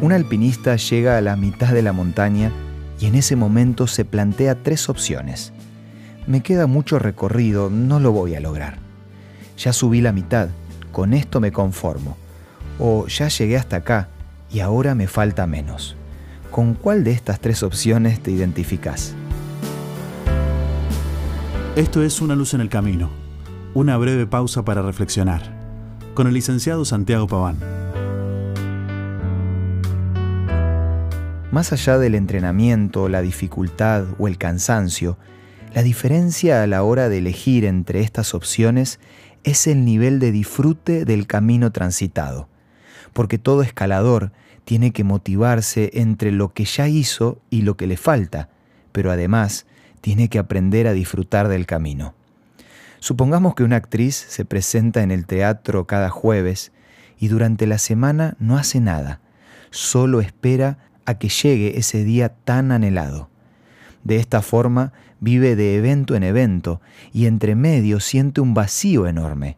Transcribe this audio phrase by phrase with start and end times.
[0.00, 2.52] Un alpinista llega a la mitad de la montaña
[3.00, 5.52] y en ese momento se plantea tres opciones.
[6.28, 8.78] Me queda mucho recorrido, no lo voy a lograr.
[9.56, 10.50] Ya subí la mitad,
[10.92, 12.16] con esto me conformo.
[12.78, 14.08] O ya llegué hasta acá
[14.52, 15.96] y ahora me falta menos.
[16.52, 19.14] ¿Con cuál de estas tres opciones te identificas?
[21.74, 23.10] Esto es Una luz en el camino.
[23.74, 25.42] Una breve pausa para reflexionar.
[26.14, 27.56] Con el licenciado Santiago Paván.
[31.58, 35.18] Más allá del entrenamiento, la dificultad o el cansancio,
[35.74, 39.00] la diferencia a la hora de elegir entre estas opciones
[39.42, 42.46] es el nivel de disfrute del camino transitado,
[43.12, 44.30] porque todo escalador
[44.64, 48.50] tiene que motivarse entre lo que ya hizo y lo que le falta,
[48.92, 49.66] pero además
[50.00, 52.14] tiene que aprender a disfrutar del camino.
[53.00, 56.70] Supongamos que una actriz se presenta en el teatro cada jueves
[57.18, 59.20] y durante la semana no hace nada,
[59.72, 63.30] solo espera a que llegue ese día tan anhelado.
[64.04, 66.82] De esta forma vive de evento en evento
[67.14, 69.56] y entre medio siente un vacío enorme.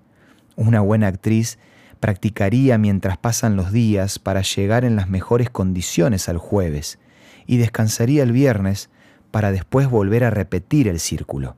[0.54, 1.58] Una buena actriz
[1.98, 7.00] practicaría mientras pasan los días para llegar en las mejores condiciones al jueves
[7.48, 8.88] y descansaría el viernes
[9.32, 11.56] para después volver a repetir el círculo.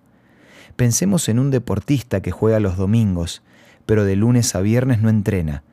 [0.75, 3.43] Pensemos en un deportista que juega los domingos,
[3.85, 5.65] pero de lunes a viernes no entrena,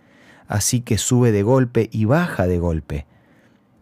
[0.49, 3.05] así que sube de golpe y baja de golpe.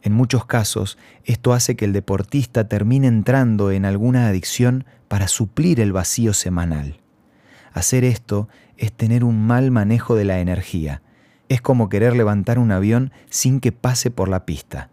[0.08, 5.82] En muchos casos, esto hace que el deportista termine entrando en alguna adicción para suplir
[5.82, 7.02] el vacío semanal.
[7.74, 11.02] Hacer esto es tener un mal manejo de la energía.
[11.50, 14.92] Es como querer levantar un avión sin que pase por la pista.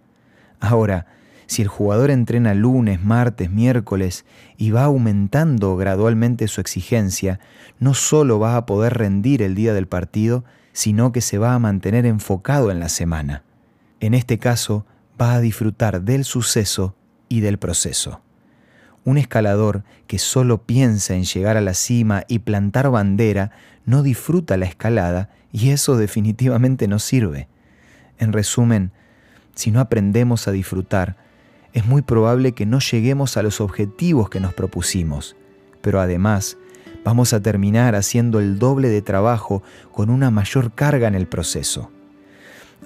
[0.58, 1.06] Ahora,
[1.46, 4.24] si el jugador entrena lunes, martes, miércoles
[4.56, 7.38] y va aumentando gradualmente su exigencia,
[7.78, 11.60] no solo va a poder rendir el día del partido, sino que se va a
[11.60, 13.44] mantener enfocado en la semana.
[14.00, 14.84] En este caso,
[15.20, 16.94] va a disfrutar del suceso
[17.28, 18.20] y del proceso.
[19.04, 23.50] Un escalador que solo piensa en llegar a la cima y plantar bandera
[23.84, 27.48] no disfruta la escalada y eso definitivamente no sirve.
[28.18, 28.92] En resumen,
[29.54, 31.16] si no aprendemos a disfrutar,
[31.72, 35.36] es muy probable que no lleguemos a los objetivos que nos propusimos,
[35.80, 36.56] pero además
[37.04, 39.62] vamos a terminar haciendo el doble de trabajo
[39.92, 41.90] con una mayor carga en el proceso.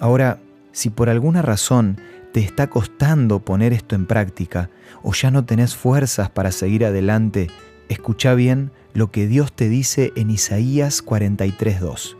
[0.01, 0.41] Ahora,
[0.73, 2.01] si por alguna razón
[2.33, 4.71] te está costando poner esto en práctica
[5.03, 7.49] o ya no tenés fuerzas para seguir adelante,
[7.89, 12.17] escucha bien lo que Dios te dice en Isaías 43.2.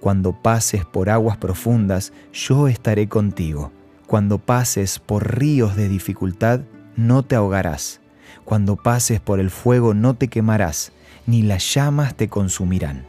[0.00, 3.70] Cuando pases por aguas profundas, yo estaré contigo.
[4.06, 6.60] Cuando pases por ríos de dificultad,
[6.96, 8.00] no te ahogarás.
[8.44, 10.92] Cuando pases por el fuego, no te quemarás,
[11.26, 13.04] ni las llamas te consumirán.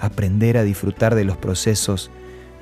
[0.00, 2.10] Aprender a disfrutar de los procesos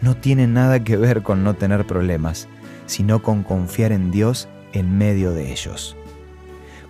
[0.01, 2.49] no tiene nada que ver con no tener problemas
[2.91, 5.97] sino con confiar en Dios en medio de ellos.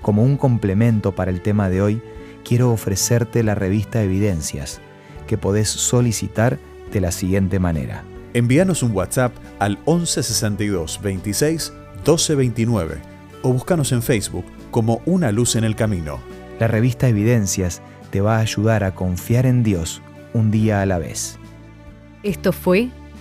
[0.00, 2.03] Como un complemento para el tema de hoy,
[2.43, 4.81] quiero ofrecerte la revista Evidencias,
[5.26, 6.59] que podés solicitar
[6.91, 8.03] de la siguiente manera.
[8.32, 13.03] Envíanos un WhatsApp al 1162 26 1229
[13.42, 16.19] o búscanos en Facebook como Una Luz en el Camino.
[16.59, 20.00] La revista Evidencias te va a ayudar a confiar en Dios
[20.32, 21.38] un día a la vez.
[22.22, 22.88] Esto fue